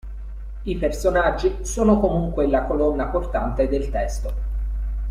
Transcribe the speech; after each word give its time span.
I 0.63 0.77
personaggi 0.77 1.59
sono 1.63 1.99
comunque 1.99 2.47
la 2.47 2.63
colonna 2.63 3.05
portante 3.09 3.67
del 3.67 3.91
testo. 3.91 4.33